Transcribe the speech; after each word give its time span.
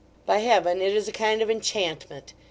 By 0.25 0.39
Heaven 0.39 0.81
it 0.81 0.95
is 0.95 1.07
a 1.07 1.11
kind 1.11 1.43
of 1.43 1.51
enchantment! 1.51 2.33